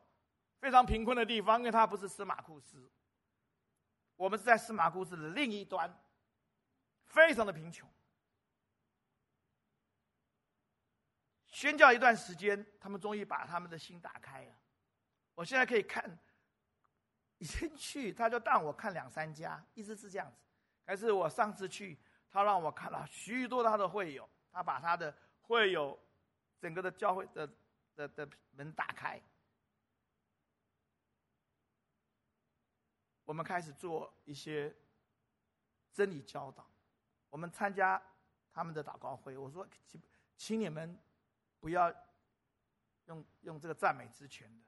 [0.60, 2.90] 非常贫困的地方，因为它不是司马库斯，
[4.16, 5.98] 我们是在司马库斯的另一端，
[7.06, 7.88] 非常的贫穷。
[11.48, 14.54] 宣教一段时间，他们终于把他们的心打开了。
[15.34, 16.18] 我现在可以看，
[17.42, 20.38] 以前去他就带我看两三家，一直是这样子。
[20.86, 21.98] 可是我上次去，
[22.30, 25.98] 他让我看了许多他的会友，他把他的会友
[26.60, 27.52] 整个的教会的
[27.96, 29.20] 的的门打开。
[33.24, 34.72] 我们开始做一些
[35.92, 36.64] 真理教导，
[37.28, 38.00] 我们参加
[38.52, 39.36] 他们的祷告会。
[39.36, 40.00] 我说，请
[40.36, 40.96] 请你们。
[41.58, 41.94] 不要
[43.06, 44.64] 用用这个赞美之泉的。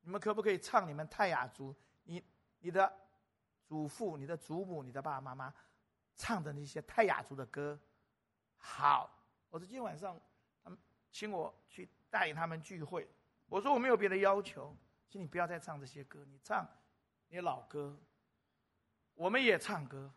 [0.00, 1.72] 你们可不可以唱你们泰雅族？
[2.04, 2.24] 你
[2.60, 2.90] 你的
[3.66, 5.54] 祖父、你的祖母、你的爸爸妈妈
[6.14, 7.78] 唱的那些泰雅族的歌？
[8.56, 9.10] 好，
[9.50, 10.18] 我说今天晚上
[10.62, 10.78] 他们
[11.10, 13.08] 请我去带领他们聚会。
[13.46, 14.74] 我说我没有别的要求，
[15.08, 16.66] 请你不要再唱这些歌，你唱
[17.28, 18.00] 你老歌。
[19.14, 20.12] 我们也唱歌，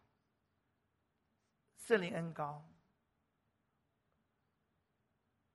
[1.75, 2.63] 圣灵恩膏。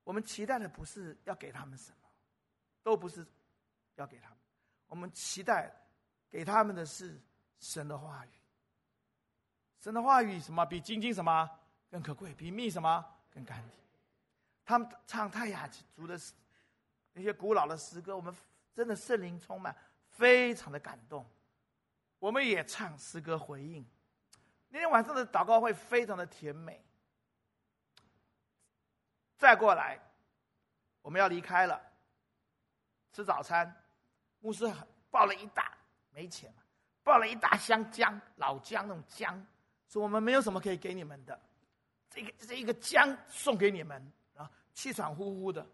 [0.03, 1.97] 我们期待的不是要给他们什么，
[2.83, 3.25] 都不是
[3.95, 4.37] 要给他们。
[4.87, 5.73] 我们期待
[6.33, 7.21] 给他们的是
[7.59, 8.29] 神的话语。
[9.79, 10.65] 神的话语什么？
[10.65, 11.47] 比金金什么
[11.91, 12.33] 更可贵？
[12.33, 13.77] 比蜜什么更甘甜？
[14.65, 16.19] 他们唱泰雅族的
[17.11, 18.35] 那些古老的诗歌，我们
[18.73, 21.23] 真的圣灵充满，非常的感动。
[22.17, 23.85] 我们也唱诗歌回应。
[24.69, 26.83] 那天晚上的祷告会非常的甜美。
[29.37, 29.99] 再过来，
[31.03, 31.79] 我们要离开了，
[33.11, 33.71] 吃早餐。
[34.39, 34.65] 牧师
[35.11, 35.77] 抱了一大，
[36.13, 36.63] 没钱嘛，
[37.03, 39.45] 抱了一大箱姜，老姜那种姜，
[39.87, 41.39] 说我们没有什么可以给你们的，
[42.09, 44.01] 这个这一个姜送给你们
[44.35, 45.65] 啊，气喘呼呼的。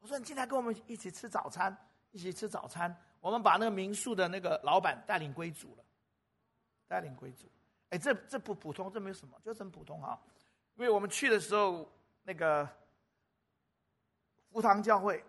[0.00, 1.76] 我说你进来跟我们一起吃早餐，
[2.12, 2.96] 一起吃早餐。
[3.20, 5.84] 我们把那个民宿的那个老板带领归主了。
[6.86, 7.46] 带领归主，
[7.90, 10.18] 哎，这这不普通，这没有什么，就很普通哈。
[10.76, 11.86] 因为我们去的时候，
[12.22, 12.66] 那个
[14.50, 15.22] 福堂教会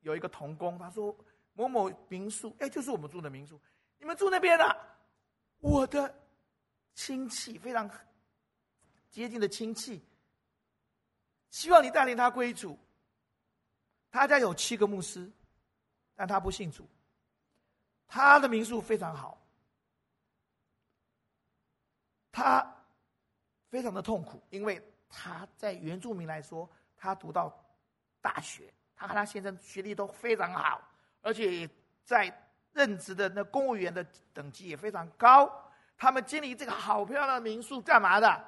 [0.00, 1.16] 有一个童工，他说
[1.56, 3.60] 某某民宿，哎，就是我们住的民宿，
[3.98, 4.76] 你们住那边啊？
[5.58, 6.14] 我的
[6.94, 7.90] 亲戚非常
[9.10, 10.00] 接近的亲戚，
[11.50, 12.78] 希望你带领他归主。
[14.10, 15.30] 他家有七个牧师，
[16.14, 16.88] 但他不信主。
[18.06, 19.42] 他的民宿非常好。
[22.30, 22.70] 他
[23.68, 27.50] 非常的痛苦，因为他在原住民来说，他读到
[28.20, 30.86] 大学，他和他先生学历都非常好，
[31.22, 31.68] 而且
[32.04, 32.32] 在
[32.72, 35.50] 任职的那公务员的等级也非常高。
[35.96, 38.44] 他们经历这个好漂亮的民宿，干嘛的？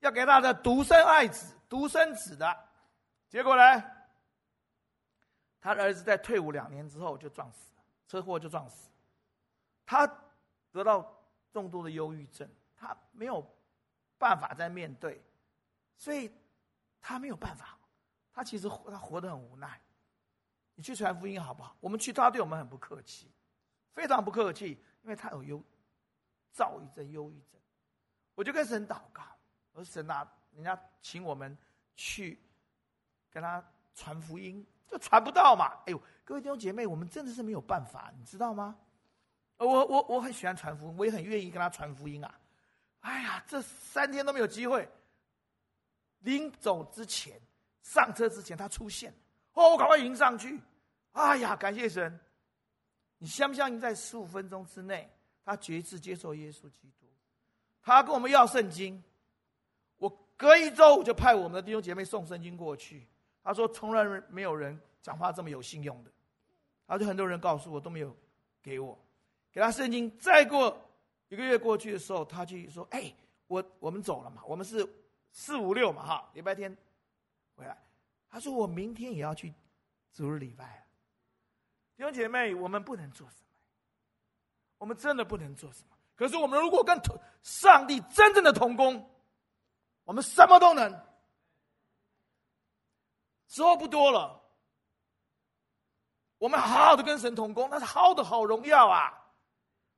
[0.00, 2.56] 要给他的独生爱子、独生子的。
[3.28, 3.84] 结果呢，
[5.60, 8.90] 他的儿子在退伍两年之后就撞死了，车祸就撞死。
[9.86, 10.06] 他
[10.70, 11.10] 得到
[11.52, 12.48] 重度的忧郁症。
[12.76, 13.46] 他没有
[14.16, 15.22] 办法再面对，
[15.98, 16.32] 所以
[16.98, 17.76] 他没有办法。
[18.32, 19.78] 他其实他活得很无奈。
[20.80, 21.76] 你去传福音好不好？
[21.78, 23.30] 我们去，他对我们很不客气，
[23.92, 25.62] 非常不客气，因为他有忧
[26.52, 27.60] 躁郁症、忧郁症。
[28.34, 29.22] 我就跟神祷告，
[29.72, 31.54] 我说神啊，人家请我们
[31.96, 32.40] 去
[33.30, 33.62] 跟他
[33.94, 35.66] 传福音，就传不到嘛。
[35.84, 38.74] 哎呦，各位弟兄姐妹，我们真的是没有办法，你知道吗？
[39.58, 42.40] 我我我很喜欢传福音，我也很愿意跟他传福音啊。
[43.00, 44.90] 哎呀，这三天都没有机会。
[46.20, 47.38] 临走之前，
[47.82, 49.12] 上车之前，他出现，
[49.52, 50.58] 哦，我赶快迎上去。
[51.12, 52.18] 哎呀，感谢神！
[53.18, 55.10] 你相不相信，在十五分钟之内，
[55.44, 57.06] 他决志接受耶稣基督。
[57.82, 59.02] 他跟我们要圣经，
[59.98, 63.06] 我隔一周就派我们的弟兄姐妹送圣经过去。
[63.42, 66.10] 他说，从来没有人讲话这么有信用的。
[66.86, 68.16] 他就很多人告诉我都没有
[68.62, 68.98] 给我，
[69.52, 70.76] 给他圣经，再过。
[71.28, 73.14] 一个月过去的时候，他就说：“哎，
[73.46, 74.84] 我我们走了嘛，我们是
[75.30, 76.76] 四五六嘛，哈，礼拜天
[77.54, 77.78] 回来。”
[78.28, 79.54] 他说：“我明天也要去
[80.12, 80.84] 主日礼拜。”
[82.00, 83.46] 弟兄姐妹，我们不能做什么，
[84.78, 85.94] 我们真的不能做什么。
[86.16, 86.98] 可是我们如果跟
[87.42, 89.06] 上帝真正的同工，
[90.04, 90.90] 我们什么都能。
[93.48, 94.40] 时候不多了，
[96.38, 99.12] 我们好好的跟神同工，那是好的好荣耀啊！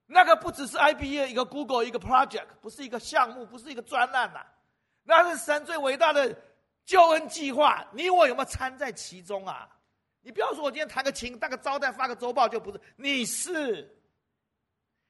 [0.06, 4.44] 那个不只是 IBA 一个 Google 一个 project，不是一个项目，不是一个专案呐，
[5.04, 6.36] 那是神最伟大的
[6.84, 7.86] 救恩计划。
[7.92, 9.68] 你我有没有参在其中啊？
[10.22, 13.94] 你不要说我今天弹个琴、当个招待、发个周报就不是，你是，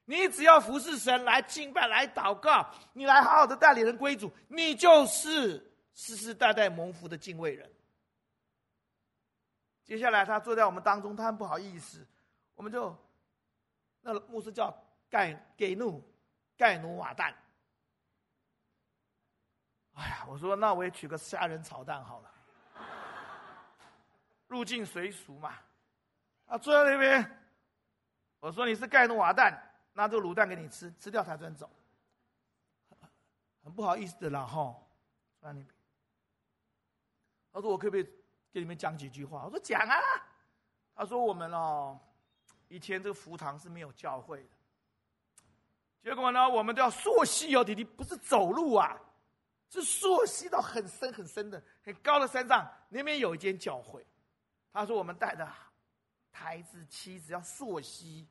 [0.05, 5.59] 你只要服侍神来敬拜、来祷告，你来好好的带领人归主，你就是
[5.95, 7.71] 世世代代蒙福的敬畏人。
[9.85, 12.07] 接下来他坐在我们当中，他很不好意思，
[12.55, 12.97] 我们就
[14.01, 14.77] 那牧师叫。
[15.13, 16.03] 盖给努，
[16.57, 17.35] 盖努瓦旦。
[19.93, 22.33] 哎呀，我说那我也取个虾仁炒蛋好了，
[24.53, 25.55] 入境随俗嘛。
[26.45, 27.41] 啊，坐在那边，
[28.39, 29.59] 我说你是盖努瓦蛋，
[29.95, 31.71] 拿这个卤蛋给你吃，吃掉才准走。
[33.65, 34.77] 很不好意思的啦哈，
[35.41, 35.67] 坐在那边。
[37.53, 38.05] 他说我可不可以
[38.53, 39.45] 给你们讲几句话？
[39.45, 39.97] 我说讲啊。
[40.95, 41.99] 他说我们哦，
[42.69, 44.51] 以前这个福堂是没有教会的。
[46.03, 49.01] 结果呢，我们都要溯溪哦，弟弟不是走路啊，
[49.71, 54.05] 是溯溪到很深很深的、很高的山上，那边有一间教会。
[54.73, 55.47] 他说我们带着
[56.31, 58.27] 孩子妻子要溯溪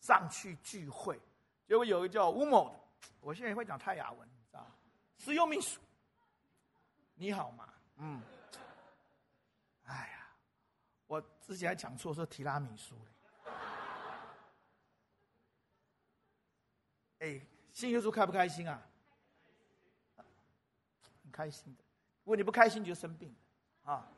[0.00, 1.20] 上去聚会，
[1.66, 2.80] 结果有一个叫吴某的，
[3.20, 4.66] 我现在也会讲泰雅文，你知道
[5.18, 5.80] 使用秘书，
[7.14, 7.68] 你好吗？
[7.96, 8.22] 嗯，
[9.84, 10.28] 哎呀，
[11.06, 13.10] 我之前还讲错说提拉米苏嘞，
[17.18, 18.82] 哎，新耶稣开不开心啊？
[21.22, 21.84] 很开心的，
[22.24, 23.36] 如果你不开心，你就生病
[23.84, 24.08] 啊。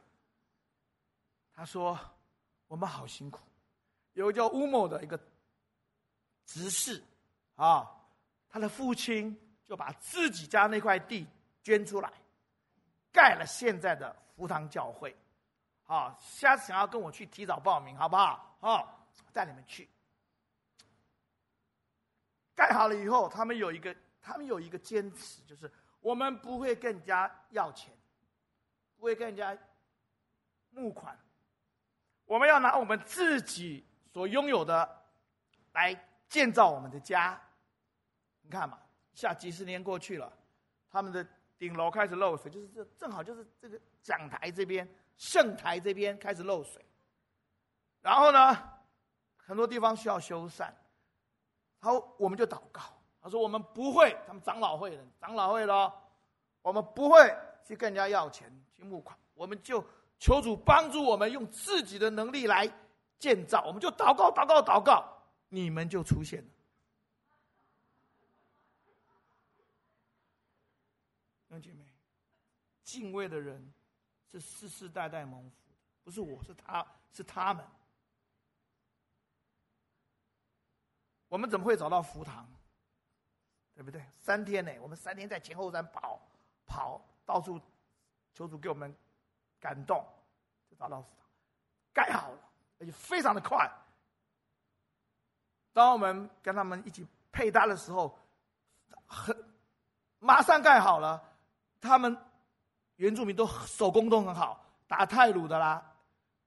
[1.56, 1.98] 他说
[2.68, 3.40] ：“我们好辛苦，
[4.12, 5.18] 有个叫乌某的一个
[6.44, 7.02] 执事
[7.54, 7.90] 啊，
[8.46, 9.34] 他的父亲
[9.64, 11.26] 就把自己家那块地
[11.62, 12.12] 捐出来，
[13.10, 15.16] 盖了现在的福堂教会。
[15.84, 18.58] 啊，下次想要跟我去提早报名，好不好？
[18.60, 18.84] 啊，
[19.32, 19.88] 带你们去。
[22.54, 27.96] 盖好了以后，他们有一个，他们有一个坚持，就是我们不会跟人家要钱，
[28.98, 29.56] 不会跟人家
[30.68, 31.18] 募款。”
[32.26, 35.02] 我们要拿我们自己所拥有的
[35.72, 35.94] 来
[36.28, 37.40] 建造我们的家。
[38.42, 38.78] 你看嘛，
[39.14, 40.30] 下几十年过去了，
[40.90, 41.24] 他们的
[41.56, 46.84] 顶楼开始漏水，就是这正好就是这个讲台这边、圣台这边开始漏水。
[48.02, 48.56] 然后呢，
[49.36, 50.68] 很多地方需要修缮。
[51.80, 52.82] 然后我们就祷告，
[53.22, 55.92] 他说我们不会，他们长老会的长老会咯，
[56.62, 57.32] 我们不会
[57.64, 59.84] 去跟人家要钱去募款，我们就。
[60.18, 62.66] 求主帮助我们用自己的能力来
[63.18, 66.50] 建造，我们就祷告、祷告、祷告，你们就出现了。
[71.48, 71.84] 弟兄姐妹，
[72.82, 73.72] 敬畏的人
[74.30, 75.56] 是世世代代蒙福，
[76.04, 77.64] 不是我，是他，是他们。
[81.28, 82.46] 我们怎么会找到福堂？
[83.74, 84.02] 对不对？
[84.18, 86.20] 三天呢，我们三天在前后山跑，
[86.66, 87.60] 跑到处
[88.32, 88.94] 求主给我们。
[89.60, 90.04] 感动，
[90.70, 91.26] 就找到福堂，
[91.92, 92.38] 盖好了，
[92.78, 93.70] 而且非常的快。
[95.72, 98.18] 当我们跟他们一起配搭的时候，
[99.06, 99.36] 很
[100.18, 101.22] 马上盖好了。
[101.80, 102.16] 他们
[102.96, 105.94] 原住民都手工都很好，打太鲁的啦，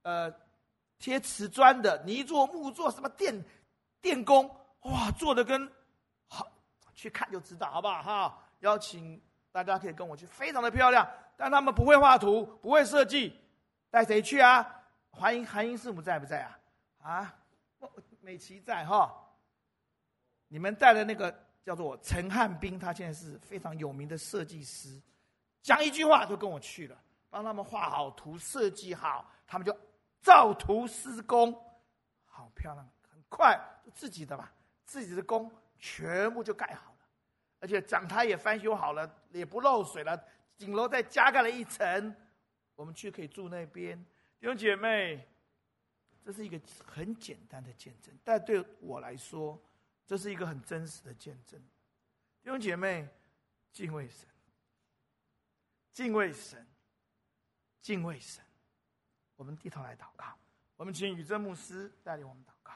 [0.01, 0.33] 呃，
[0.97, 3.45] 贴瓷砖的，泥做木做，什么电
[4.01, 4.49] 电工，
[4.81, 5.71] 哇，做的跟
[6.27, 6.45] 好，
[6.93, 8.01] 去看就知道，好不好？
[8.01, 9.21] 哈，邀请
[9.51, 11.09] 大家可以跟我去，非常的漂亮。
[11.35, 13.33] 但他们不会画图，不会设计，
[13.89, 14.83] 带谁去啊？
[15.11, 16.59] 韩英韩英师母在不在啊？
[17.01, 17.35] 啊，
[18.21, 19.15] 美琪在哈。
[20.47, 21.33] 你们带的那个
[21.63, 25.01] 叫做陈汉斌，他现在是非常有名的设计师，
[25.61, 26.97] 讲一句话就跟我去了，
[27.29, 29.75] 帮他们画好图，设计好，他们就
[30.21, 31.53] 照图施工，
[32.25, 33.59] 好漂亮，很快，
[33.93, 34.51] 自己的吧，
[34.85, 36.95] 自己的工全部就盖好，
[37.59, 40.21] 而且讲台也翻修好了，也不漏水了。
[40.57, 42.15] 顶楼再加盖了一层，
[42.75, 43.97] 我们去可以住那边。
[44.39, 45.27] 弟兄姐妹，
[46.23, 49.61] 这是一个很简单的见证，但对我来说，
[50.05, 51.59] 这是一个很真实的见证。
[52.41, 53.07] 弟兄姐妹，
[53.71, 54.27] 敬畏神，
[55.91, 56.65] 敬畏神，
[57.81, 58.43] 敬畏神。
[59.35, 60.25] 我们低头来祷告，
[60.75, 62.73] 我们请宇正牧师带领我们祷告。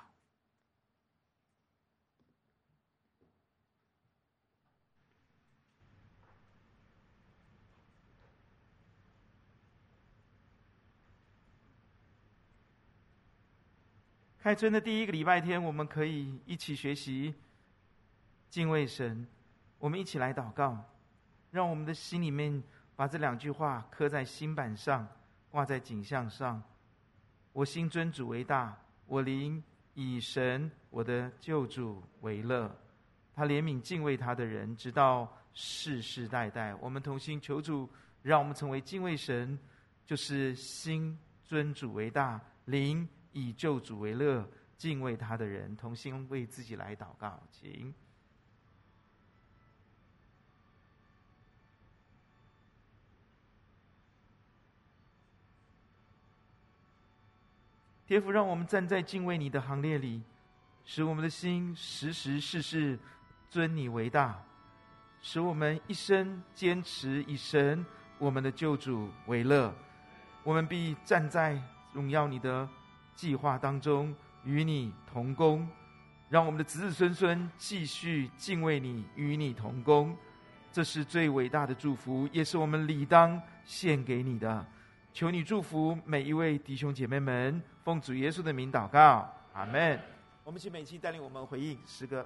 [14.44, 17.34] 开春的第一个礼拜天，我们可以一起学习
[18.50, 19.26] 敬畏神。
[19.80, 20.78] 我们一起来祷告，
[21.50, 22.62] 让我们的心里面
[22.94, 25.08] 把这两句话刻在心板上，
[25.50, 26.62] 挂在景象上。
[27.54, 29.64] 我心尊主为大，我灵
[29.94, 32.70] 以神我的救主为乐。
[33.34, 36.76] 他怜悯敬畏他的人，直到世世代代。
[36.82, 37.90] 我们同心求主，
[38.22, 39.58] 让我们成为敬畏神，
[40.06, 43.08] 就是心尊主为大，灵。
[43.34, 47.94] 以救主为乐，敬畏他的人，同心为自己来祷告，请。
[58.06, 60.22] 天父，让我们站在敬畏你的行列里，
[60.86, 63.00] 使我们的心时时事事
[63.50, 64.44] 尊你为大，
[65.22, 67.84] 使我们一生坚持以神
[68.20, 69.74] 我们的救主为乐，
[70.44, 71.60] 我们必站在
[71.94, 72.70] 荣耀你的。
[73.16, 75.68] 计划当中与你同工，
[76.30, 80.16] 让我们的子子孙孙继续敬畏你，与你同工，
[80.72, 84.66] 这是最伟大的祝福，也是我们理当献给你的。
[85.14, 90.00] 求你祝福每一位弟兄姐妹们，奉主耶稣的名祷告，阿门。
[90.44, 92.26] 我们请美琪带领我们回应诗歌。